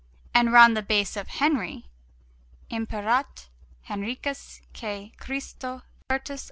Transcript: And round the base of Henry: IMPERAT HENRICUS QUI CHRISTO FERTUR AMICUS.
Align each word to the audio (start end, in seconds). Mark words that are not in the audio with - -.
And 0.33 0.51
round 0.51 0.75
the 0.75 0.81
base 0.81 1.15
of 1.15 1.27
Henry: 1.27 1.85
IMPERAT 2.71 3.49
HENRICUS 3.83 4.61
QUI 4.73 5.13
CHRISTO 5.19 5.83
FERTUR 6.09 6.33
AMICUS. 6.33 6.39